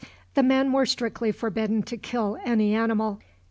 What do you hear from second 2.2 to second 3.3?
any animal.